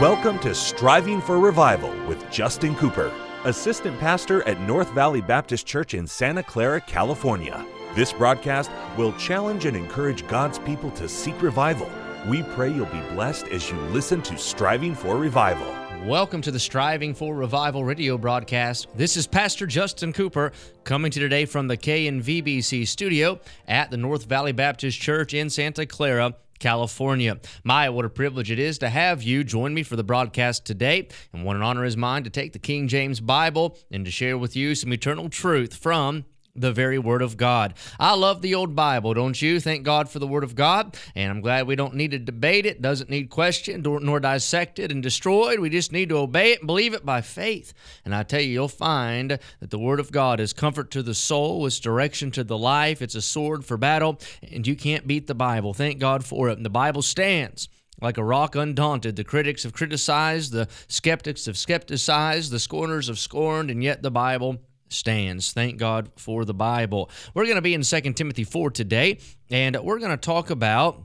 Welcome 0.00 0.38
to 0.40 0.54
Striving 0.54 1.20
for 1.20 1.40
Revival 1.40 1.92
with 2.06 2.30
Justin 2.30 2.76
Cooper, 2.76 3.12
Assistant 3.42 3.98
Pastor 3.98 4.46
at 4.46 4.60
North 4.60 4.88
Valley 4.92 5.20
Baptist 5.20 5.66
Church 5.66 5.92
in 5.92 6.06
Santa 6.06 6.40
Clara, 6.40 6.80
California. 6.80 7.66
This 7.96 8.12
broadcast 8.12 8.70
will 8.96 9.12
challenge 9.14 9.64
and 9.64 9.76
encourage 9.76 10.24
God's 10.28 10.60
people 10.60 10.92
to 10.92 11.08
seek 11.08 11.42
revival. 11.42 11.90
We 12.28 12.44
pray 12.44 12.72
you'll 12.72 12.86
be 12.86 13.00
blessed 13.12 13.48
as 13.48 13.68
you 13.68 13.76
listen 13.88 14.22
to 14.22 14.38
Striving 14.38 14.94
for 14.94 15.16
Revival. 15.16 15.74
Welcome 16.06 16.42
to 16.42 16.52
the 16.52 16.60
Striving 16.60 17.12
for 17.12 17.34
Revival 17.34 17.84
radio 17.84 18.16
broadcast. 18.16 18.86
This 18.94 19.16
is 19.16 19.26
Pastor 19.26 19.66
Justin 19.66 20.12
Cooper 20.12 20.52
coming 20.84 21.10
to 21.10 21.18
today 21.18 21.44
from 21.44 21.66
the 21.66 21.76
KNVBC 21.76 22.86
studio 22.86 23.40
at 23.66 23.90
the 23.90 23.96
North 23.96 24.26
Valley 24.26 24.52
Baptist 24.52 25.00
Church 25.00 25.34
in 25.34 25.50
Santa 25.50 25.86
Clara. 25.86 26.36
California. 26.58 27.38
My, 27.64 27.88
what 27.88 28.04
a 28.04 28.10
privilege 28.10 28.50
it 28.50 28.58
is 28.58 28.78
to 28.78 28.88
have 28.88 29.22
you 29.22 29.44
join 29.44 29.74
me 29.74 29.82
for 29.82 29.96
the 29.96 30.04
broadcast 30.04 30.64
today. 30.64 31.08
And 31.32 31.44
what 31.44 31.56
an 31.56 31.62
honor 31.62 31.84
is 31.84 31.96
mine 31.96 32.24
to 32.24 32.30
take 32.30 32.52
the 32.52 32.58
King 32.58 32.88
James 32.88 33.20
Bible 33.20 33.76
and 33.90 34.04
to 34.04 34.10
share 34.10 34.38
with 34.38 34.56
you 34.56 34.74
some 34.74 34.92
eternal 34.92 35.28
truth 35.28 35.74
from 35.74 36.24
the 36.60 36.72
very 36.72 36.98
Word 36.98 37.22
of 37.22 37.36
God. 37.36 37.74
I 37.98 38.14
love 38.14 38.42
the 38.42 38.54
old 38.54 38.74
Bible, 38.74 39.14
don't 39.14 39.40
you? 39.40 39.60
Thank 39.60 39.84
God 39.84 40.08
for 40.08 40.18
the 40.18 40.26
Word 40.26 40.44
of 40.44 40.54
God. 40.54 40.96
And 41.14 41.30
I'm 41.30 41.40
glad 41.40 41.66
we 41.66 41.76
don't 41.76 41.94
need 41.94 42.10
to 42.12 42.18
debate 42.18 42.66
it, 42.66 42.82
doesn't 42.82 43.10
need 43.10 43.30
questioned 43.30 43.84
nor 43.84 44.20
dissected 44.20 44.90
and 44.90 45.02
destroyed. 45.02 45.60
We 45.60 45.70
just 45.70 45.92
need 45.92 46.08
to 46.10 46.18
obey 46.18 46.52
it 46.52 46.60
and 46.60 46.66
believe 46.66 46.94
it 46.94 47.04
by 47.04 47.20
faith. 47.20 47.72
And 48.04 48.14
I 48.14 48.22
tell 48.22 48.40
you, 48.40 48.50
you'll 48.50 48.68
find 48.68 49.38
that 49.60 49.70
the 49.70 49.78
Word 49.78 50.00
of 50.00 50.12
God 50.12 50.40
is 50.40 50.52
comfort 50.52 50.90
to 50.92 51.02
the 51.02 51.14
soul, 51.14 51.66
it's 51.66 51.80
direction 51.80 52.30
to 52.32 52.44
the 52.44 52.58
life, 52.58 53.02
it's 53.02 53.14
a 53.14 53.22
sword 53.22 53.64
for 53.64 53.76
battle, 53.76 54.20
and 54.50 54.66
you 54.66 54.76
can't 54.76 55.06
beat 55.06 55.26
the 55.26 55.34
Bible. 55.34 55.74
Thank 55.74 55.98
God 55.98 56.24
for 56.24 56.48
it. 56.48 56.56
And 56.56 56.64
the 56.64 56.70
Bible 56.70 57.02
stands 57.02 57.68
like 58.00 58.16
a 58.16 58.24
rock 58.24 58.54
undaunted. 58.54 59.16
The 59.16 59.24
critics 59.24 59.64
have 59.64 59.72
criticized, 59.72 60.52
the 60.52 60.68
skeptics 60.86 61.46
have 61.46 61.58
skepticized, 61.58 62.50
the 62.50 62.60
scorners 62.60 63.08
have 63.08 63.18
scorned, 63.18 63.70
and 63.70 63.82
yet 63.82 64.02
the 64.02 64.10
Bible 64.10 64.58
stands. 64.88 65.52
Thank 65.52 65.78
God 65.78 66.10
for 66.16 66.44
the 66.44 66.54
Bible. 66.54 67.10
We're 67.34 67.44
going 67.44 67.56
to 67.56 67.62
be 67.62 67.74
in 67.74 67.82
2 67.82 68.00
Timothy 68.12 68.44
4 68.44 68.70
today, 68.70 69.18
and 69.50 69.76
we're 69.82 69.98
going 69.98 70.10
to 70.10 70.16
talk 70.16 70.50
about 70.50 71.04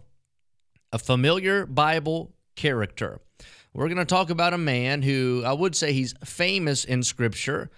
a 0.92 1.00
familiar 1.00 1.66
Bible 1.66 2.34
character. 2.56 3.20
We're 3.73 3.88
going 3.88 3.98
to 3.98 4.06
talk 4.06 4.30
about 4.30 4.54
a 4.54 4.58
man 4.58 5.02
who 5.02 5.44
I 5.45 5.54
would 5.54 5.76
say 5.76 5.94
he's 5.94 6.14
famous 6.23 6.86
in 6.86 7.02
Scripture, 7.02 7.72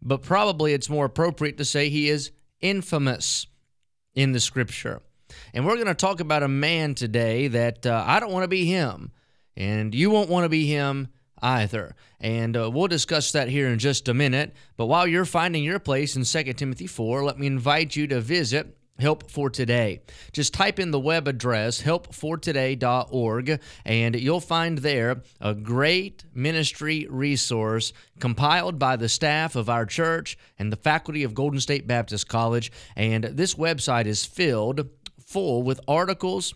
but 0.00 0.22
probably 0.22 0.72
it's 0.72 0.88
more 0.88 1.04
appropriate 1.04 1.58
to 1.58 1.64
say 1.64 1.88
he 1.88 2.08
is 2.08 2.32
infamous 2.60 3.46
in 4.14 4.32
the 4.32 4.40
Scripture. 4.40 5.02
And 5.52 5.66
we're 5.66 5.74
going 5.74 5.86
to 5.86 5.94
talk 5.94 6.20
about 6.20 6.42
a 6.42 6.48
man 6.48 6.94
today 6.94 7.48
that 7.48 7.86
uh, 7.86 8.04
I 8.06 8.20
don't 8.20 8.32
want 8.32 8.44
to 8.44 8.48
be 8.48 8.64
him, 8.64 9.12
and 9.56 9.94
you 9.94 10.10
won't 10.10 10.30
want 10.30 10.44
to 10.44 10.48
be 10.48 10.66
him 10.66 11.08
either. 11.42 11.94
And 12.20 12.56
uh, 12.56 12.70
we'll 12.70 12.88
discuss 12.88 13.32
that 13.32 13.48
here 13.48 13.68
in 13.68 13.78
just 13.78 14.08
a 14.08 14.14
minute. 14.14 14.54
But 14.76 14.86
while 14.86 15.06
you're 15.06 15.24
finding 15.24 15.64
your 15.64 15.78
place 15.78 16.16
in 16.16 16.24
2 16.24 16.52
Timothy 16.54 16.86
4, 16.86 17.24
let 17.24 17.38
me 17.38 17.46
invite 17.46 17.96
you 17.96 18.06
to 18.08 18.20
visit 18.20 18.76
Help 18.98 19.30
for 19.30 19.50
Today. 19.50 20.02
Just 20.32 20.54
type 20.54 20.78
in 20.78 20.90
the 20.90 21.00
web 21.00 21.26
address 21.26 21.82
helpfortoday.org 21.82 23.60
and 23.84 24.20
you'll 24.20 24.40
find 24.40 24.78
there 24.78 25.22
a 25.40 25.54
great 25.54 26.24
ministry 26.34 27.06
resource 27.10 27.92
compiled 28.20 28.78
by 28.78 28.96
the 28.96 29.08
staff 29.08 29.56
of 29.56 29.68
our 29.68 29.86
church 29.86 30.38
and 30.58 30.70
the 30.70 30.76
faculty 30.76 31.24
of 31.24 31.34
Golden 31.34 31.58
State 31.58 31.86
Baptist 31.86 32.28
College. 32.28 32.70
And 32.94 33.24
this 33.24 33.54
website 33.54 34.06
is 34.06 34.24
filled 34.24 34.88
full 35.18 35.62
with 35.62 35.80
articles, 35.88 36.54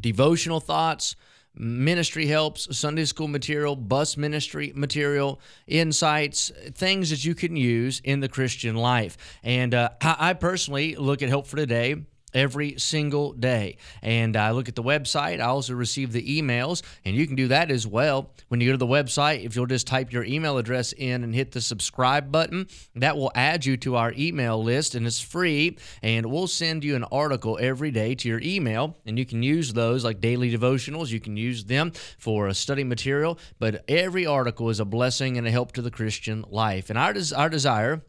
devotional 0.00 0.60
thoughts, 0.60 1.14
ministry 1.54 2.26
helps, 2.26 2.76
Sunday 2.76 3.04
school 3.04 3.28
material, 3.28 3.76
bus 3.76 4.16
ministry 4.16 4.72
material, 4.74 5.40
insights, 5.66 6.50
things 6.72 7.10
that 7.10 7.24
you 7.24 7.34
can 7.34 7.56
use 7.56 8.00
in 8.04 8.20
the 8.20 8.28
Christian 8.28 8.76
life. 8.76 9.16
And 9.42 9.74
uh, 9.74 9.90
I 10.00 10.34
personally 10.34 10.96
look 10.96 11.22
at 11.22 11.28
Help 11.28 11.46
for 11.46 11.56
Today 11.56 11.96
every 12.34 12.78
single 12.78 13.32
day. 13.32 13.76
And 14.02 14.36
I 14.36 14.50
look 14.52 14.68
at 14.68 14.74
the 14.74 14.82
website. 14.82 15.40
I 15.40 15.44
also 15.44 15.74
receive 15.74 16.12
the 16.12 16.40
emails, 16.40 16.82
and 17.04 17.16
you 17.16 17.26
can 17.26 17.36
do 17.36 17.48
that 17.48 17.70
as 17.70 17.86
well. 17.86 18.30
When 18.48 18.60
you 18.60 18.68
go 18.68 18.72
to 18.72 18.78
the 18.78 18.86
website, 18.86 19.44
if 19.44 19.56
you'll 19.56 19.66
just 19.66 19.86
type 19.86 20.12
your 20.12 20.24
email 20.24 20.58
address 20.58 20.92
in 20.92 21.24
and 21.24 21.34
hit 21.34 21.52
the 21.52 21.60
subscribe 21.60 22.30
button, 22.30 22.68
that 22.96 23.16
will 23.16 23.32
add 23.34 23.64
you 23.64 23.76
to 23.78 23.96
our 23.96 24.12
email 24.16 24.62
list, 24.62 24.94
and 24.94 25.06
it's 25.06 25.20
free. 25.20 25.76
And 26.02 26.26
we'll 26.26 26.46
send 26.46 26.84
you 26.84 26.96
an 26.96 27.04
article 27.04 27.58
every 27.60 27.90
day 27.90 28.14
to 28.14 28.28
your 28.28 28.40
email, 28.40 28.98
and 29.06 29.18
you 29.18 29.26
can 29.26 29.42
use 29.42 29.72
those 29.72 30.04
like 30.04 30.20
daily 30.20 30.50
devotionals. 30.56 31.10
You 31.10 31.20
can 31.20 31.36
use 31.36 31.64
them 31.64 31.92
for 32.18 32.48
a 32.48 32.54
study 32.54 32.84
material, 32.84 33.38
but 33.58 33.84
every 33.88 34.26
article 34.26 34.68
is 34.70 34.80
a 34.80 34.84
blessing 34.84 35.38
and 35.38 35.46
a 35.46 35.50
help 35.50 35.72
to 35.72 35.82
the 35.82 35.90
Christian 35.90 36.44
life. 36.48 36.90
And 36.90 36.98
our, 36.98 37.12
des- 37.12 37.34
our 37.34 37.48
desire 37.48 38.02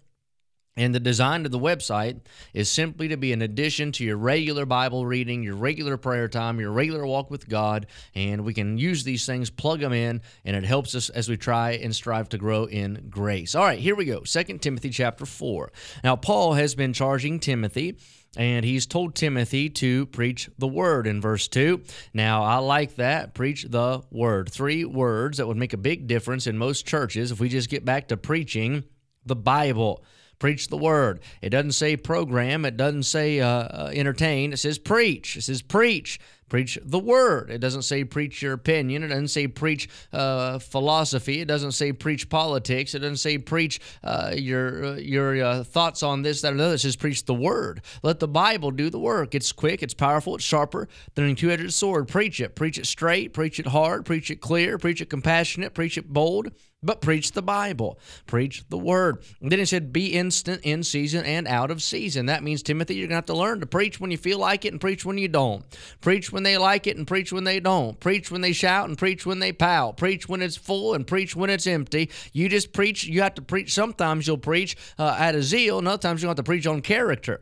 and 0.76 0.94
the 0.94 1.00
design 1.00 1.46
of 1.46 1.52
the 1.52 1.60
website 1.60 2.22
is 2.54 2.70
simply 2.70 3.08
to 3.10 3.18
be 3.18 3.32
an 3.32 3.42
addition 3.42 3.92
to 3.94 4.04
your 4.04 4.18
regular 4.18 4.66
Bible 4.66 5.06
reading, 5.06 5.44
your 5.44 5.56
regular 5.56 5.98
prayer 5.98 6.28
time, 6.28 6.60
your 6.60 6.72
regular 6.72 7.06
walk 7.06 7.30
with 7.30 7.48
God. 7.48 7.86
And 8.16 8.44
we 8.44 8.54
can 8.54 8.78
use 8.78 9.04
these 9.04 9.26
things, 9.26 9.50
plug 9.50 9.82
them 9.82 9.94
in, 9.94 10.22
and 10.46 10.56
it 10.56 10.64
helps 10.64 10.96
us 10.96 11.10
as 11.10 11.30
we 11.30 11.38
try 11.38 11.72
and 11.72 11.96
strive 11.96 12.30
to 12.30 12.38
grow 12.38 12.66
in 12.66 13.08
grace. 13.10 13.54
All 13.54 13.64
right, 13.64 13.80
here 13.80 13.96
we 13.96 14.06
go. 14.06 14.22
2 14.22 14.44
Timothy 14.58 14.90
chapter 14.90 15.26
4. 15.26 15.72
Now, 16.04 16.16
Paul 16.16 16.54
has 16.54 16.74
been 16.74 16.94
charging 16.94 17.40
Timothy 17.40 17.98
and 18.36 18.66
he's 18.66 18.88
told 18.88 19.14
Timothy 19.14 19.70
to 19.70 20.08
preach 20.08 20.50
the 20.58 20.68
word 20.68 21.06
in 21.06 21.22
verse 21.22 21.48
2. 21.48 21.84
Now, 22.16 22.44
I 22.44 22.58
like 22.58 22.96
that. 22.96 23.36
Preach 23.36 23.68
the 23.70 24.02
word. 24.10 24.50
Three 24.52 24.86
words 24.86 25.38
that 25.38 25.48
would 25.48 25.58
make 25.58 25.74
a 25.74 25.78
big 25.78 26.08
difference 26.08 26.48
in 26.48 26.58
most 26.58 26.88
churches 26.88 27.32
if 27.32 27.40
we 27.40 27.48
just 27.48 27.70
get 27.70 27.86
back 27.86 28.08
to 28.08 28.18
preaching 28.18 28.86
the 29.26 29.36
Bible. 29.36 30.04
Preach 30.44 30.68
the 30.68 30.76
word. 30.76 31.22
It 31.42 31.52
doesn't 31.52 31.72
say 31.72 31.96
program. 31.96 32.66
It 32.66 32.76
doesn't 32.76 33.04
say 33.04 33.40
uh, 33.40 33.48
uh, 33.48 33.92
entertain. 33.94 34.52
It 34.52 34.58
says 34.58 34.78
preach. 34.78 35.38
It 35.38 35.44
says 35.44 35.62
preach. 35.62 36.20
Preach 36.50 36.78
the 36.84 37.00
word. 37.00 37.50
It 37.50 37.60
doesn't 37.60 37.84
say 37.84 38.04
preach 38.04 38.42
your 38.42 38.54
opinion. 38.54 39.04
It 39.04 39.08
doesn't 39.08 39.30
say 39.30 39.48
preach 39.48 39.90
uh, 40.12 40.60
philosophy. 40.60 41.42
It 41.42 41.48
doesn't 41.48 41.72
say 41.72 41.92
preach 41.92 42.30
politics. 42.30 42.94
It 42.94 43.00
doesn't 43.00 43.18
say 43.18 43.38
preach 43.38 43.80
uh, 44.04 44.34
your 44.36 44.86
uh, 44.86 44.96
your 44.96 45.44
uh, 45.44 45.64
thoughts 45.64 46.04
on 46.04 46.22
this, 46.22 46.42
that, 46.42 46.52
or 46.52 46.56
another. 46.56 46.76
It 46.76 46.80
says 46.80 46.96
preach 46.96 47.26
the 47.26 47.34
word. 47.34 47.82
Let 48.04 48.20
the 48.20 48.28
Bible 48.28 48.72
do 48.72 48.90
the 48.90 49.00
work. 49.00 49.36
It's 49.36 49.52
quick. 49.52 49.82
It's 49.82 49.94
powerful. 49.94 50.36
It's 50.36 50.44
sharper 50.44 50.88
than 51.16 51.26
a 51.26 51.36
two-edged 51.36 51.74
sword. 51.74 52.08
Preach 52.08 52.40
it. 52.40 52.56
Preach 52.56 52.78
it 52.78 52.86
straight. 52.86 53.34
Preach 53.34 53.60
it 53.60 53.68
hard. 53.68 54.06
Preach 54.06 54.30
it 54.30 54.42
clear. 54.42 54.78
Preach 54.78 55.02
it 55.02 55.10
compassionate. 55.10 55.74
Preach 55.74 55.98
it 55.98 56.10
bold 56.10 56.52
but 56.84 57.02
preach 57.02 57.32
the 57.32 57.42
Bible, 57.42 57.98
preach 58.28 58.66
the 58.70 58.78
word. 58.78 59.24
And 59.42 59.52
then 59.52 59.60
he 59.60 59.66
said, 59.66 59.94
be 59.94 60.08
instant 60.08 60.62
in 60.64 60.84
season 60.84 61.26
and 61.26 61.48
out 61.48 61.72
of 61.72 61.82
season. 61.82 62.26
That 62.26 62.44
means, 62.44 62.62
Timothy, 62.62 62.96
you're 62.96 63.08
going 63.08 63.16
to 63.16 63.16
have 63.16 63.26
to 63.28 63.34
learn 63.34 63.62
to 63.62 63.66
preach 63.66 64.00
when 64.00 64.12
you 64.12 64.18
feel 64.18 64.38
like 64.38 64.66
it 64.66 64.74
and 64.74 64.82
preach 64.82 65.06
when 65.06 65.18
you 65.18 65.30
don't. 65.30 65.66
Preach 66.02 66.32
when 66.32 66.43
they 66.44 66.58
like 66.58 66.88
it 66.88 66.98
and 66.98 67.08
preach 67.08 67.32
when 67.32 67.44
they 67.44 67.60
don't. 67.60 68.00
Preach 68.00 68.32
when 68.32 68.42
they 68.42 68.54
shout 68.54 68.88
and 68.90 68.98
preach 68.98 69.26
when 69.26 69.40
they 69.40 69.52
pout. 69.52 69.98
Preach 69.98 70.30
when 70.30 70.42
it's 70.42 70.58
full 70.58 70.94
and 70.94 71.08
preach 71.08 71.36
when 71.36 71.50
it's 71.50 71.68
empty. 71.68 72.10
You 72.32 72.50
just 72.50 72.74
preach. 72.74 73.06
You 73.06 73.22
have 73.22 73.36
to 73.36 73.42
preach. 73.42 73.74
Sometimes 73.74 74.28
you'll 74.28 74.38
preach 74.38 74.76
uh, 75.00 75.16
out 75.18 75.36
of 75.36 75.44
zeal, 75.44 75.80
and 75.80 75.88
other 75.88 76.02
times 76.02 76.22
you'll 76.22 76.30
have 76.30 76.38
to 76.38 76.44
preach 76.44 76.68
on 76.68 76.82
character. 76.82 77.42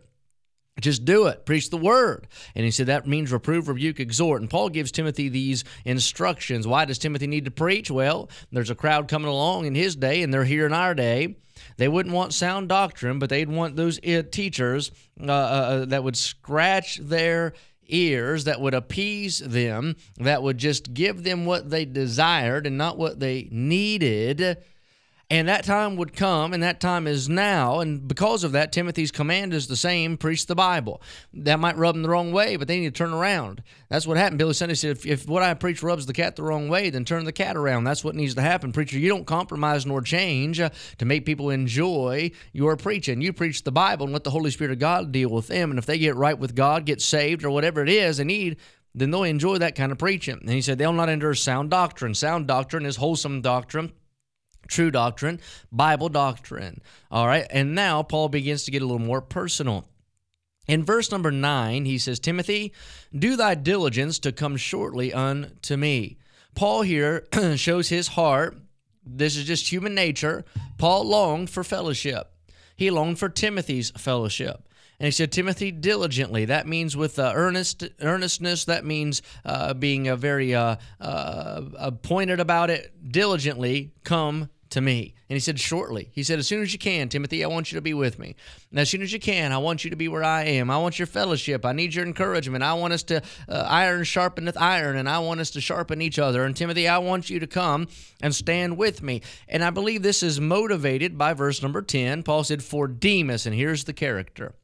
Just 0.79 1.05
do 1.05 1.27
it. 1.27 1.45
Preach 1.45 1.69
the 1.69 1.77
word. 1.77 2.27
And 2.55 2.65
he 2.65 2.71
said 2.71 2.87
that 2.87 3.05
means 3.05 3.31
reprove, 3.31 3.67
rebuke, 3.67 3.99
exhort. 3.99 4.41
And 4.41 4.49
Paul 4.49 4.69
gives 4.69 4.91
Timothy 4.91 5.29
these 5.29 5.63
instructions. 5.85 6.65
Why 6.65 6.85
does 6.85 6.97
Timothy 6.97 7.27
need 7.27 7.45
to 7.45 7.51
preach? 7.51 7.91
Well, 7.91 8.29
there's 8.51 8.69
a 8.69 8.75
crowd 8.75 9.07
coming 9.07 9.27
along 9.27 9.65
in 9.65 9.75
his 9.75 9.95
day, 9.95 10.23
and 10.23 10.33
they're 10.33 10.45
here 10.45 10.65
in 10.65 10.73
our 10.73 10.95
day. 10.95 11.35
They 11.77 11.87
wouldn't 11.87 12.15
want 12.15 12.33
sound 12.33 12.69
doctrine, 12.69 13.19
but 13.19 13.29
they'd 13.29 13.49
want 13.49 13.75
those 13.75 13.99
uh, 13.99 14.23
teachers 14.31 14.91
uh, 15.19 15.31
uh, 15.31 15.35
uh, 15.35 15.85
that 15.85 16.03
would 16.03 16.17
scratch 16.17 16.97
their 16.97 17.53
ears, 17.91 18.45
that 18.45 18.61
would 18.61 18.73
appease 18.73 19.39
them, 19.39 19.95
that 20.17 20.41
would 20.41 20.57
just 20.57 20.93
give 20.93 21.23
them 21.23 21.45
what 21.45 21.69
they 21.69 21.85
desired 21.85 22.65
and 22.65 22.77
not 22.77 22.97
what 22.97 23.19
they 23.19 23.47
needed 23.51 24.57
and 25.31 25.47
that 25.47 25.63
time 25.63 25.95
would 25.95 26.13
come, 26.13 26.51
and 26.51 26.61
that 26.61 26.81
time 26.81 27.07
is 27.07 27.29
now. 27.29 27.79
And 27.79 28.05
because 28.05 28.43
of 28.43 28.51
that, 28.51 28.73
Timothy's 28.73 29.13
command 29.13 29.53
is 29.53 29.65
the 29.65 29.77
same 29.77 30.17
preach 30.17 30.45
the 30.45 30.55
Bible. 30.55 31.01
That 31.33 31.57
might 31.57 31.77
rub 31.77 31.95
them 31.95 32.03
the 32.03 32.09
wrong 32.09 32.33
way, 32.33 32.57
but 32.57 32.67
they 32.67 32.81
need 32.81 32.93
to 32.93 32.97
turn 32.97 33.13
around. 33.13 33.63
That's 33.87 34.05
what 34.05 34.17
happened. 34.17 34.39
Billy 34.39 34.51
Sunday 34.51 34.75
said, 34.75 34.91
if, 34.91 35.05
if 35.05 35.29
what 35.29 35.41
I 35.41 35.53
preach 35.53 35.81
rubs 35.81 36.05
the 36.05 36.11
cat 36.11 36.35
the 36.35 36.43
wrong 36.43 36.67
way, 36.67 36.89
then 36.89 37.05
turn 37.05 37.23
the 37.23 37.31
cat 37.31 37.55
around. 37.55 37.85
That's 37.85 38.03
what 38.03 38.13
needs 38.13 38.35
to 38.35 38.41
happen. 38.41 38.73
Preacher, 38.73 38.99
you 38.99 39.07
don't 39.07 39.25
compromise 39.25 39.85
nor 39.85 40.01
change 40.01 40.59
uh, 40.59 40.69
to 40.97 41.05
make 41.05 41.25
people 41.25 41.49
enjoy 41.49 42.31
your 42.51 42.75
preaching. 42.75 43.21
You 43.21 43.31
preach 43.31 43.63
the 43.63 43.71
Bible 43.71 44.07
and 44.07 44.11
let 44.11 44.25
the 44.25 44.31
Holy 44.31 44.51
Spirit 44.51 44.73
of 44.73 44.79
God 44.79 45.13
deal 45.13 45.29
with 45.29 45.47
them. 45.47 45.69
And 45.69 45.79
if 45.79 45.85
they 45.85 45.97
get 45.97 46.17
right 46.17 46.37
with 46.37 46.55
God, 46.55 46.85
get 46.85 47.01
saved, 47.01 47.45
or 47.45 47.51
whatever 47.51 47.81
it 47.81 47.89
is 47.89 48.17
they 48.17 48.25
need, 48.25 48.57
then 48.93 49.11
they'll 49.11 49.23
enjoy 49.23 49.59
that 49.59 49.75
kind 49.75 49.93
of 49.93 49.97
preaching. 49.97 50.39
And 50.41 50.49
he 50.49 50.59
said, 50.59 50.77
they'll 50.77 50.91
not 50.91 51.07
endure 51.07 51.35
sound 51.35 51.69
doctrine. 51.69 52.15
Sound 52.15 52.47
doctrine 52.47 52.85
is 52.85 52.97
wholesome 52.97 53.39
doctrine 53.39 53.93
true 54.71 54.89
doctrine, 54.89 55.39
Bible 55.71 56.09
doctrine. 56.09 56.81
All 57.11 57.27
right. 57.27 57.45
And 57.51 57.75
now 57.75 58.01
Paul 58.01 58.29
begins 58.29 58.63
to 58.63 58.71
get 58.71 58.81
a 58.81 58.85
little 58.85 58.99
more 58.99 59.21
personal. 59.21 59.87
In 60.67 60.83
verse 60.85 61.11
number 61.11 61.31
nine, 61.31 61.85
he 61.85 61.97
says, 61.97 62.19
Timothy, 62.19 62.73
do 63.13 63.35
thy 63.35 63.55
diligence 63.55 64.19
to 64.19 64.31
come 64.31 64.57
shortly 64.57 65.13
unto 65.13 65.75
me. 65.75 66.17
Paul 66.55 66.83
here 66.83 67.27
shows 67.55 67.89
his 67.89 68.09
heart. 68.09 68.57
This 69.05 69.35
is 69.35 69.45
just 69.45 69.71
human 69.71 69.95
nature. 69.95 70.45
Paul 70.77 71.05
longed 71.05 71.49
for 71.49 71.63
fellowship. 71.63 72.31
He 72.75 72.89
longed 72.89 73.19
for 73.19 73.29
Timothy's 73.29 73.91
fellowship. 73.91 74.67
And 74.99 75.05
he 75.05 75.11
said, 75.11 75.31
Timothy, 75.31 75.71
diligently. 75.71 76.45
That 76.45 76.67
means 76.67 76.95
with 76.95 77.17
uh, 77.17 77.31
earnest 77.33 77.83
earnestness. 78.01 78.65
That 78.65 78.85
means 78.85 79.23
uh, 79.43 79.73
being 79.73 80.07
a 80.07 80.15
very 80.15 80.53
uh, 80.53 80.75
uh 80.99 81.91
pointed 82.03 82.39
about 82.39 82.69
it. 82.69 82.93
Diligently 83.11 83.93
come 84.03 84.49
to 84.71 84.81
me. 84.81 85.13
And 85.29 85.35
he 85.35 85.39
said, 85.39 85.59
Shortly. 85.59 86.09
He 86.11 86.23
said, 86.23 86.39
As 86.39 86.47
soon 86.47 86.61
as 86.61 86.73
you 86.73 86.79
can, 86.79 87.07
Timothy, 87.07 87.43
I 87.43 87.47
want 87.47 87.71
you 87.71 87.77
to 87.77 87.81
be 87.81 87.93
with 87.93 88.19
me. 88.19 88.35
And 88.69 88.79
as 88.79 88.89
soon 88.89 89.01
as 89.01 89.13
you 89.13 89.19
can, 89.19 89.51
I 89.51 89.57
want 89.57 89.83
you 89.83 89.89
to 89.89 89.95
be 89.95 90.07
where 90.07 90.23
I 90.23 90.43
am. 90.43 90.69
I 90.69 90.77
want 90.77 90.99
your 90.99 91.05
fellowship. 91.05 91.65
I 91.65 91.71
need 91.71 91.93
your 91.93 92.05
encouragement. 92.05 92.63
I 92.63 92.73
want 92.73 92.93
us 92.93 93.03
to, 93.03 93.21
uh, 93.47 93.65
iron 93.67 94.01
sharpeneth 94.01 94.57
iron, 94.57 94.97
and 94.97 95.07
I 95.07 95.19
want 95.19 95.39
us 95.39 95.51
to 95.51 95.61
sharpen 95.61 96.01
each 96.01 96.19
other. 96.19 96.43
And 96.43 96.55
Timothy, 96.55 96.87
I 96.87 96.97
want 96.97 97.29
you 97.29 97.39
to 97.39 97.47
come 97.47 97.87
and 98.21 98.33
stand 98.33 98.77
with 98.77 99.01
me. 99.01 99.21
And 99.47 99.63
I 99.63 99.69
believe 99.69 100.01
this 100.01 100.23
is 100.23 100.39
motivated 100.39 101.17
by 101.17 101.33
verse 101.33 101.61
number 101.61 101.81
10. 101.81 102.23
Paul 102.23 102.43
said, 102.43 102.63
For 102.63 102.87
Demas, 102.87 103.45
and 103.45 103.55
here's 103.55 103.83
the 103.83 103.93
character 103.93 104.55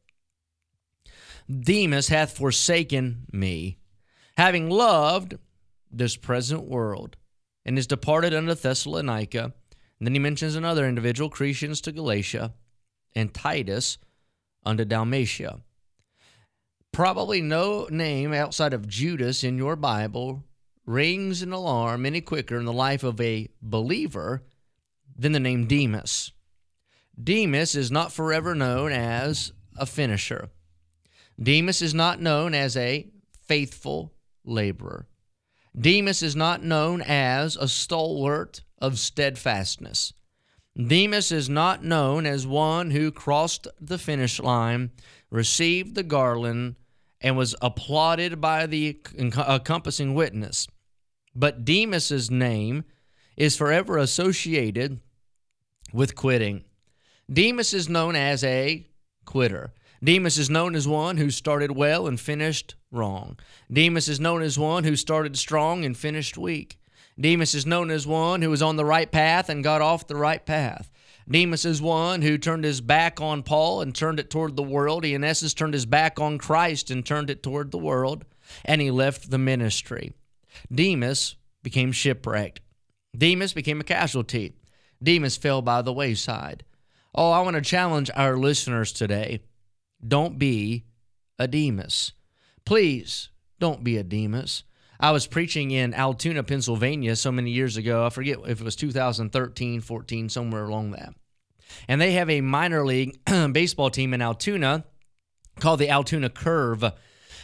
Demas 1.48 2.08
hath 2.08 2.36
forsaken 2.36 3.26
me, 3.32 3.78
having 4.36 4.68
loved 4.68 5.38
this 5.90 6.16
present 6.16 6.64
world, 6.64 7.16
and 7.64 7.78
is 7.78 7.86
departed 7.86 8.34
unto 8.34 8.54
Thessalonica 8.54 9.54
and 9.98 10.06
then 10.06 10.14
he 10.14 10.20
mentions 10.20 10.54
another 10.54 10.86
individual, 10.86 11.30
Crescens 11.30 11.82
to 11.82 11.92
Galatia, 11.92 12.54
and 13.14 13.34
Titus 13.34 13.98
unto 14.64 14.84
Dalmatia. 14.84 15.60
Probably 16.92 17.40
no 17.40 17.86
name 17.90 18.32
outside 18.32 18.72
of 18.72 18.88
Judas 18.88 19.44
in 19.44 19.58
your 19.58 19.76
Bible 19.76 20.44
rings 20.86 21.42
an 21.42 21.52
alarm 21.52 22.06
any 22.06 22.20
quicker 22.20 22.56
in 22.56 22.64
the 22.64 22.72
life 22.72 23.02
of 23.02 23.20
a 23.20 23.48
believer 23.60 24.42
than 25.16 25.32
the 25.32 25.40
name 25.40 25.66
Demas. 25.66 26.32
Demas 27.22 27.74
is 27.74 27.90
not 27.90 28.12
forever 28.12 28.54
known 28.54 28.92
as 28.92 29.52
a 29.76 29.84
finisher. 29.84 30.50
Demas 31.40 31.82
is 31.82 31.92
not 31.92 32.20
known 32.20 32.54
as 32.54 32.76
a 32.76 33.08
faithful 33.44 34.12
laborer. 34.44 35.06
Demas 35.78 36.22
is 36.22 36.34
not 36.34 36.62
known 36.62 37.02
as 37.02 37.56
a 37.56 37.68
stalwart 37.68 38.62
of 38.78 38.98
steadfastness. 38.98 40.12
Demas 40.76 41.30
is 41.30 41.48
not 41.48 41.84
known 41.84 42.26
as 42.26 42.46
one 42.46 42.90
who 42.90 43.10
crossed 43.10 43.68
the 43.80 43.98
finish 43.98 44.40
line, 44.40 44.90
received 45.30 45.94
the 45.94 46.02
garland, 46.02 46.76
and 47.20 47.36
was 47.36 47.54
applauded 47.60 48.40
by 48.40 48.66
the 48.66 49.00
encompassing 49.16 50.14
witness. 50.14 50.68
But 51.34 51.64
Demas's 51.64 52.30
name 52.30 52.84
is 53.36 53.56
forever 53.56 53.98
associated 53.98 55.00
with 55.92 56.14
quitting. 56.14 56.64
Demas 57.32 57.74
is 57.74 57.88
known 57.88 58.16
as 58.16 58.42
a 58.42 58.86
quitter. 59.24 59.72
Demas 60.02 60.38
is 60.38 60.48
known 60.48 60.74
as 60.74 60.88
one 60.88 61.16
who 61.16 61.30
started 61.30 61.72
well 61.72 62.06
and 62.06 62.18
finished 62.18 62.74
wrong. 62.90 63.38
Demas 63.72 64.08
is 64.08 64.20
known 64.20 64.42
as 64.42 64.58
one 64.58 64.84
who 64.84 64.96
started 64.96 65.36
strong 65.36 65.84
and 65.84 65.96
finished 65.96 66.38
weak. 66.38 66.78
Demas 67.20 67.54
is 67.54 67.66
known 67.66 67.90
as 67.90 68.06
one 68.06 68.42
who 68.42 68.50
was 68.50 68.62
on 68.62 68.76
the 68.76 68.84
right 68.84 69.10
path 69.10 69.48
and 69.48 69.64
got 69.64 69.80
off 69.80 70.06
the 70.06 70.16
right 70.16 70.44
path. 70.44 70.90
Demas 71.30 71.64
is 71.64 71.82
one 71.82 72.22
who 72.22 72.38
turned 72.38 72.64
his 72.64 72.80
back 72.80 73.20
on 73.20 73.42
Paul 73.42 73.82
and 73.82 73.94
turned 73.94 74.18
it 74.18 74.30
toward 74.30 74.56
the 74.56 74.62
world. 74.62 75.04
He, 75.04 75.14
in 75.14 75.24
essence, 75.24 75.52
turned 75.52 75.74
his 75.74 75.84
back 75.84 76.18
on 76.18 76.38
Christ 76.38 76.90
and 76.90 77.04
turned 77.04 77.28
it 77.28 77.42
toward 77.42 77.70
the 77.70 77.78
world, 77.78 78.24
and 78.64 78.80
he 78.80 78.90
left 78.90 79.30
the 79.30 79.38
ministry. 79.38 80.12
Demas 80.72 81.36
became 81.62 81.92
shipwrecked. 81.92 82.60
Demas 83.16 83.52
became 83.52 83.80
a 83.80 83.84
casualty. 83.84 84.54
Demas 85.02 85.36
fell 85.36 85.60
by 85.60 85.82
the 85.82 85.92
wayside. 85.92 86.64
Oh, 87.14 87.30
I 87.30 87.40
want 87.40 87.56
to 87.56 87.62
challenge 87.62 88.10
our 88.14 88.36
listeners 88.36 88.92
today. 88.92 89.40
Don't 90.06 90.38
be 90.38 90.84
a 91.38 91.46
Demas. 91.46 92.12
Please 92.68 93.30
don't 93.58 93.82
be 93.82 93.96
a 93.96 94.02
Demas. 94.02 94.62
I 95.00 95.10
was 95.10 95.26
preaching 95.26 95.70
in 95.70 95.94
Altoona, 95.94 96.42
Pennsylvania 96.42 97.16
so 97.16 97.32
many 97.32 97.50
years 97.50 97.78
ago. 97.78 98.04
I 98.04 98.10
forget 98.10 98.40
if 98.46 98.60
it 98.60 98.64
was 98.64 98.76
2013, 98.76 99.80
14, 99.80 100.28
somewhere 100.28 100.66
along 100.66 100.90
that. 100.90 101.14
And 101.88 101.98
they 101.98 102.12
have 102.12 102.28
a 102.28 102.42
minor 102.42 102.84
league 102.84 103.18
baseball 103.52 103.88
team 103.88 104.12
in 104.12 104.20
Altoona 104.20 104.84
called 105.58 105.80
the 105.80 105.88
Altoona 105.88 106.28
Curve. 106.28 106.92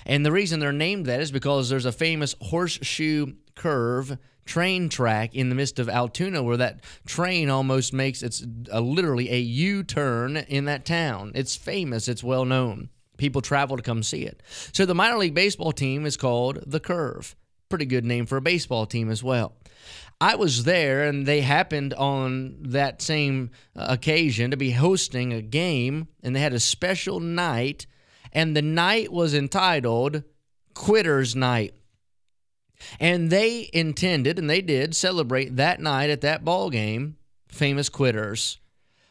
And 0.05 0.27
the 0.27 0.31
reason 0.31 0.61
they're 0.61 0.73
named 0.73 1.07
that 1.07 1.23
is 1.23 1.33
because 1.33 1.71
there's 1.71 1.87
a 1.87 1.91
famous 1.91 2.35
horseshoe 2.43 3.33
curve 3.55 4.19
train 4.45 4.91
track 4.91 5.35
in 5.35 5.49
the 5.49 5.55
midst 5.55 5.79
of 5.79 5.89
Altoona 5.89 6.43
where 6.43 6.59
that 6.59 6.85
train 7.07 7.49
almost 7.49 7.95
makes 7.95 8.23
it's 8.23 8.45
a, 8.71 8.83
literally 8.83 9.33
a 9.33 9.39
U-turn 9.39 10.37
in 10.37 10.67
that 10.67 10.85
town. 10.85 11.33
It's 11.35 11.57
famous, 11.57 12.09
it's 12.09 12.23
well 12.23 12.45
known. 12.45 12.91
People 13.17 13.41
travel 13.41 13.77
to 13.77 13.83
come 13.83 14.03
see 14.03 14.23
it. 14.23 14.43
So 14.73 14.87
the 14.87 14.95
minor 14.95 15.19
league 15.19 15.35
baseball 15.35 15.73
team 15.73 16.07
is 16.07 16.17
called 16.17 16.63
the 16.67 16.81
Curve 16.81 17.37
pretty 17.75 17.87
good 17.87 18.05
name 18.05 18.25
for 18.25 18.37
a 18.37 18.41
baseball 18.41 18.87
team 18.87 19.11
as 19.11 19.21
well. 19.21 19.53
I 20.21 20.37
was 20.37 20.63
there, 20.63 21.09
and 21.09 21.27
they 21.27 21.41
happened 21.41 21.93
on 21.95 22.59
that 22.61 23.03
same 23.03 23.51
uh, 23.75 23.87
occasion 23.89 24.53
to 24.53 24.57
be 24.57 24.71
hosting 24.71 25.33
a 25.33 25.43
game, 25.43 26.07
and 26.23 26.37
they 26.37 26.41
had 26.41 26.53
a 26.53 26.61
special 26.61 27.19
night, 27.19 27.87
and 28.33 28.57
the 28.57 28.63
night 28.63 29.13
was 29.13 29.35
entitled 29.35 30.23
Quitters 30.73 31.35
Night. 31.35 31.75
And 33.01 33.31
they 33.31 33.69
intended, 33.73 34.39
and 34.39 34.49
they 34.49 34.61
did, 34.61 34.95
celebrate 34.95 35.57
that 35.57 35.81
night 35.81 36.11
at 36.11 36.21
that 36.21 36.45
ball 36.45 36.71
game, 36.71 37.17
famous 37.49 37.89
quitters. 37.89 38.59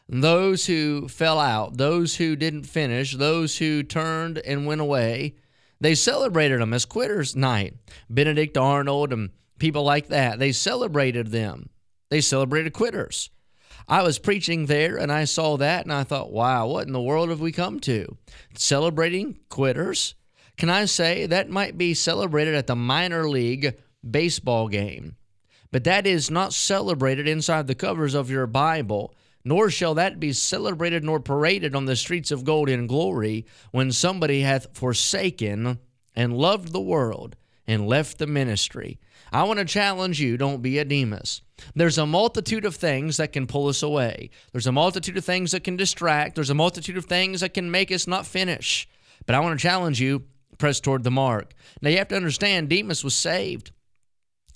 Those 0.09 0.65
who 0.65 1.07
fell 1.07 1.39
out, 1.39 1.77
those 1.77 2.17
who 2.17 2.35
didn't 2.35 2.63
finish, 2.63 3.15
those 3.15 3.57
who 3.57 3.83
turned 3.83 4.37
and 4.39 4.65
went 4.65 4.81
away, 4.81 5.35
they 5.79 5.95
celebrated 5.95 6.61
them 6.61 6.73
as 6.73 6.85
quitters 6.85 7.35
night. 7.35 7.75
Benedict 8.09 8.57
Arnold 8.57 9.13
and 9.13 9.31
people 9.59 9.83
like 9.83 10.07
that. 10.07 10.39
They 10.39 10.51
celebrated 10.51 11.27
them. 11.27 11.69
They 12.09 12.21
celebrated 12.21 12.73
quitters. 12.73 13.29
I 13.87 14.03
was 14.03 14.19
preaching 14.19 14.65
there 14.65 14.97
and 14.97 15.11
I 15.11 15.25
saw 15.25 15.57
that 15.57 15.83
and 15.83 15.91
I 15.93 16.03
thought, 16.03 16.31
wow, 16.31 16.67
what 16.67 16.87
in 16.87 16.93
the 16.93 17.01
world 17.01 17.29
have 17.29 17.41
we 17.41 17.51
come 17.51 17.79
to? 17.81 18.17
Celebrating 18.55 19.39
quitters? 19.49 20.15
Can 20.57 20.69
I 20.69 20.85
say 20.85 21.25
that 21.25 21.49
might 21.49 21.77
be 21.77 21.93
celebrated 21.93 22.55
at 22.55 22.67
the 22.67 22.75
minor 22.75 23.27
league 23.27 23.75
baseball 24.09 24.67
game? 24.67 25.15
But 25.71 25.83
that 25.85 26.05
is 26.05 26.29
not 26.29 26.53
celebrated 26.53 27.27
inside 27.27 27.67
the 27.67 27.75
covers 27.75 28.13
of 28.13 28.29
your 28.29 28.45
Bible 28.45 29.15
nor 29.45 29.69
shall 29.69 29.93
that 29.95 30.19
be 30.19 30.33
celebrated 30.33 31.03
nor 31.03 31.19
paraded 31.19 31.75
on 31.75 31.85
the 31.85 31.95
streets 31.95 32.31
of 32.31 32.43
gold 32.43 32.69
in 32.69 32.87
glory 32.87 33.45
when 33.71 33.91
somebody 33.91 34.41
hath 34.41 34.75
forsaken 34.75 35.79
and 36.15 36.37
loved 36.37 36.71
the 36.71 36.81
world 36.81 37.35
and 37.67 37.87
left 37.87 38.17
the 38.17 38.27
ministry. 38.27 38.99
I 39.31 39.43
want 39.43 39.59
to 39.59 39.65
challenge 39.65 40.19
you 40.19 40.37
don't 40.37 40.61
be 40.61 40.77
a 40.77 40.85
Demas. 40.85 41.41
There's 41.75 41.97
a 41.97 42.05
multitude 42.05 42.65
of 42.65 42.75
things 42.75 43.17
that 43.17 43.31
can 43.31 43.47
pull 43.47 43.67
us 43.67 43.81
away. 43.81 44.29
There's 44.51 44.67
a 44.67 44.71
multitude 44.71 45.17
of 45.17 45.25
things 45.25 45.51
that 45.51 45.63
can 45.63 45.75
distract. 45.75 46.35
There's 46.35 46.49
a 46.49 46.55
multitude 46.55 46.97
of 46.97 47.05
things 47.05 47.41
that 47.41 47.53
can 47.53 47.71
make 47.71 47.91
us 47.91 48.05
not 48.05 48.27
finish. 48.27 48.87
But 49.25 49.35
I 49.35 49.39
want 49.39 49.57
to 49.57 49.63
challenge 49.63 49.99
you 49.99 50.23
press 50.57 50.79
toward 50.79 51.03
the 51.03 51.11
mark. 51.11 51.53
Now 51.81 51.89
you 51.89 51.97
have 51.97 52.09
to 52.09 52.15
understand 52.15 52.69
Demas 52.69 53.03
was 53.03 53.15
saved. 53.15 53.71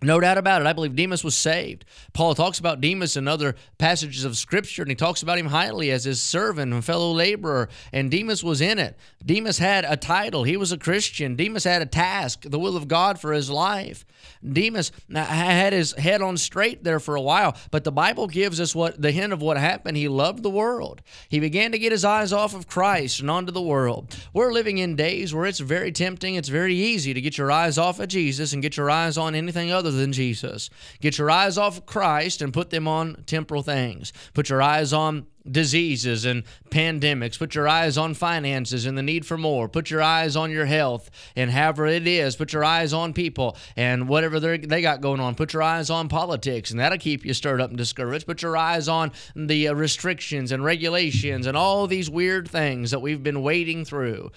No 0.04 0.20
doubt 0.20 0.38
about 0.38 0.62
it. 0.62 0.68
I 0.68 0.74
believe 0.74 0.96
Demas 0.96 1.24
was 1.24 1.34
saved. 1.34 1.84
Paul 2.13 2.36
talks 2.36 2.60
about 2.60 2.82
Demas 2.82 3.18
in 3.18 3.27
other 3.27 3.56
passages 3.80 4.25
of 4.25 4.38
Scripture, 4.38 4.84
and 4.84 4.92
he 4.92 4.96
talks 4.96 5.24
about 5.24 5.39
him 5.39 5.48
highly 5.48 5.89
as 5.89 6.04
his 6.04 6.22
servant 6.22 6.72
and 6.72 6.86
fellow 6.86 7.12
laborer. 7.12 7.68
And 7.92 8.12
Demas 8.12 8.44
was 8.44 8.62
in 8.62 8.77
it. 8.77 8.96
Demas 9.25 9.58
had 9.58 9.86
a 9.86 9.98
title. 9.98 10.44
He 10.44 10.56
was 10.56 10.72
a 10.72 10.77
Christian. 10.77 11.36
Demas 11.36 11.63
had 11.63 11.82
a 11.82 11.88
task, 11.88 12.44
the 12.44 12.60
will 12.60 12.77
of 12.77 12.88
God 12.88 13.20
for 13.20 13.34
his 13.34 13.50
life. 13.50 14.06
Demas 14.48 14.92
had 15.12 15.74
his 15.74 15.94
head 15.94 16.22
on 16.22 16.38
straight 16.38 16.84
there 16.84 17.00
for 17.00 17.16
a 17.16 17.22
while, 17.22 17.56
but 17.72 17.84
the 17.84 17.92
Bible 17.92 18.27
gives 18.27 18.60
us 18.60 18.75
what 18.75 19.01
the 19.01 19.12
hint 19.12 19.34
of 19.34 19.42
what 19.42 19.58
happened. 19.58 19.98
He 19.98 20.08
loved 20.08 20.44
the 20.44 20.50
world. 20.50 21.01
He 21.27 21.39
began 21.39 21.72
to 21.72 21.80
get 21.80 21.92
his 21.92 22.06
eyes 22.06 22.32
off 22.32 22.54
of 22.54 22.68
Christ 22.68 23.20
and 23.20 23.32
onto 23.32 23.51
the 23.51 23.62
world. 23.62 24.16
We're 24.32 24.54
living 24.54 24.77
in 24.77 24.96
days 24.96 25.34
where 25.34 25.48
it's 25.48 25.60
very 25.60 25.92
tempting, 25.92 26.36
it's 26.36 26.50
very 26.50 26.75
easy 26.75 27.16
to 27.16 27.22
get 27.22 27.38
your 27.38 27.51
eyes 27.51 27.80
off 27.80 28.00
of 28.00 28.10
Jesus 28.10 28.54
and 28.54 28.62
get 28.62 28.77
your 28.77 28.92
eyes 28.92 29.18
on 29.18 29.34
anything 29.34 29.72
other 29.72 29.87
than 29.91 30.13
Jesus. 30.13 30.70
Get 31.01 31.17
your 31.17 31.32
eyes 31.32 31.58
off 31.58 31.77
of 31.77 31.86
Christ 31.86 32.41
and 32.41 32.53
put 32.53 32.70
them 32.70 32.88
on 32.88 33.24
temporal 33.25 33.63
things. 33.63 34.13
Put 34.34 34.50
your 34.50 34.62
eyes 34.62 34.94
on 34.94 35.27
diseases 35.50 36.25
and 36.25 36.44
pandemics. 36.70 37.39
Put 37.39 37.56
your 37.56 37.67
eyes 37.67 37.98
on 37.98 38.13
finances 38.13 38.86
and 38.86 38.98
the 38.98 39.03
need 39.03 39.25
for 39.25 39.38
more. 39.38 39.70
Put 39.70 39.89
your 39.89 40.01
eyes 40.01 40.36
on 40.36 40.51
your 40.51 40.65
health 40.65 41.10
and 41.36 41.51
however 41.51 41.88
it 41.88 42.08
is. 42.08 42.36
Put 42.36 42.53
your 42.53 42.63
eyes 42.63 42.94
on 42.94 43.13
people 43.13 43.58
and 43.75 44.08
whatever 44.08 44.39
they 44.39 44.82
got 44.82 45.01
going 45.01 45.20
on. 45.20 45.36
Put 45.36 45.53
your 45.53 45.63
eyes 45.63 45.89
on 45.89 46.10
politics 46.10 46.72
and 46.72 46.79
that'll 46.79 46.98
keep 46.98 47.25
you 47.25 47.34
stirred 47.34 47.62
up 47.62 47.70
and 47.70 47.77
discouraged. 47.77 48.27
Put 48.27 48.41
your 48.41 48.58
eyes 48.58 48.88
on 48.88 49.12
the 49.36 49.70
uh, 49.70 49.74
restrictions 49.74 50.51
and 50.51 50.63
regulations 50.63 51.48
and 51.48 51.58
all 51.58 51.88
these 51.88 52.10
weird 52.10 52.48
things 52.48 52.91
that 52.91 53.00
we've 53.00 53.24
been 53.24 53.41
wading 53.41 53.86
through. 53.86 54.32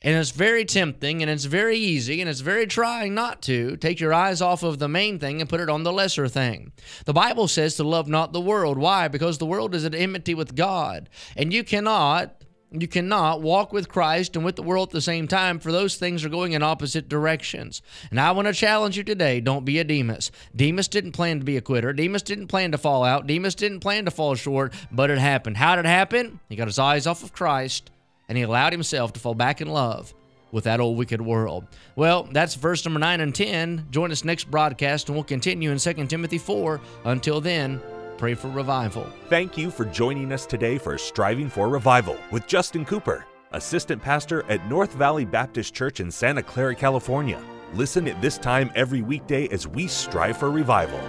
And 0.00 0.16
it's 0.16 0.30
very 0.30 0.64
tempting 0.64 1.22
and 1.22 1.30
it's 1.30 1.46
very 1.46 1.76
easy 1.76 2.20
and 2.20 2.30
it's 2.30 2.40
very 2.40 2.68
trying 2.68 3.14
not 3.14 3.42
to 3.42 3.76
take 3.76 3.98
your 3.98 4.14
eyes 4.14 4.40
off 4.40 4.62
of 4.62 4.78
the 4.78 4.88
main 4.88 5.18
thing 5.18 5.40
and 5.40 5.50
put 5.50 5.60
it 5.60 5.68
on 5.68 5.82
the 5.82 5.92
lesser 5.92 6.28
thing. 6.28 6.72
The 7.04 7.12
Bible 7.12 7.48
says 7.48 7.74
to 7.76 7.84
love 7.84 8.06
not 8.06 8.32
the 8.32 8.40
world. 8.40 8.78
Why? 8.78 9.08
Because 9.08 9.38
the 9.38 9.46
world 9.46 9.74
is 9.74 9.84
at 9.84 9.96
enmity 9.96 10.34
with 10.34 10.54
God. 10.54 11.08
And 11.36 11.52
you 11.52 11.64
cannot 11.64 12.44
you 12.70 12.86
cannot 12.86 13.40
walk 13.40 13.72
with 13.72 13.88
Christ 13.88 14.36
and 14.36 14.44
with 14.44 14.56
the 14.56 14.62
world 14.62 14.90
at 14.90 14.92
the 14.92 15.00
same 15.00 15.26
time, 15.26 15.58
for 15.58 15.72
those 15.72 15.96
things 15.96 16.22
are 16.22 16.28
going 16.28 16.52
in 16.52 16.62
opposite 16.62 17.08
directions. 17.08 17.80
And 18.10 18.20
I 18.20 18.32
want 18.32 18.46
to 18.46 18.52
challenge 18.52 18.96
you 18.96 19.04
today 19.04 19.40
don't 19.40 19.64
be 19.64 19.78
a 19.78 19.84
Demas. 19.84 20.30
Demas 20.54 20.86
didn't 20.86 21.12
plan 21.12 21.38
to 21.38 21.46
be 21.46 21.56
a 21.56 21.62
quitter. 21.62 21.94
Demas 21.94 22.22
didn't 22.22 22.48
plan 22.48 22.72
to 22.72 22.78
fall 22.78 23.04
out. 23.04 23.26
Demas 23.26 23.54
didn't 23.54 23.80
plan 23.80 24.04
to 24.04 24.10
fall 24.10 24.34
short, 24.34 24.74
but 24.92 25.10
it 25.10 25.18
happened. 25.18 25.56
How 25.56 25.76
did 25.76 25.86
it 25.86 25.88
happen? 25.88 26.40
He 26.50 26.56
got 26.56 26.68
his 26.68 26.78
eyes 26.78 27.06
off 27.06 27.22
of 27.22 27.32
Christ 27.32 27.90
and 28.28 28.38
he 28.38 28.44
allowed 28.44 28.72
himself 28.72 29.12
to 29.14 29.20
fall 29.20 29.34
back 29.34 29.60
in 29.60 29.68
love 29.68 30.14
with 30.52 30.64
that 30.64 30.80
old 30.80 30.96
wicked 30.96 31.20
world. 31.20 31.66
Well, 31.96 32.24
that's 32.24 32.54
verse 32.54 32.84
number 32.84 33.00
9 33.00 33.20
and 33.20 33.34
10. 33.34 33.88
Join 33.90 34.10
us 34.10 34.24
next 34.24 34.50
broadcast 34.50 35.08
and 35.08 35.16
we'll 35.16 35.24
continue 35.24 35.70
in 35.70 35.78
2 35.78 36.06
Timothy 36.06 36.38
4. 36.38 36.80
Until 37.04 37.40
then, 37.40 37.80
pray 38.16 38.34
for 38.34 38.48
revival. 38.48 39.06
Thank 39.28 39.56
you 39.58 39.70
for 39.70 39.84
joining 39.86 40.32
us 40.32 40.46
today 40.46 40.78
for 40.78 40.96
Striving 40.96 41.48
for 41.48 41.68
Revival 41.68 42.16
with 42.30 42.46
Justin 42.46 42.84
Cooper, 42.84 43.26
Assistant 43.52 44.02
Pastor 44.02 44.44
at 44.48 44.66
North 44.68 44.92
Valley 44.94 45.24
Baptist 45.24 45.74
Church 45.74 46.00
in 46.00 46.10
Santa 46.10 46.42
Clara, 46.42 46.74
California. 46.74 47.42
Listen 47.74 48.08
at 48.08 48.20
this 48.22 48.38
time 48.38 48.70
every 48.74 49.02
weekday 49.02 49.46
as 49.48 49.68
we 49.68 49.86
strive 49.86 50.38
for 50.38 50.50
revival. 50.50 51.00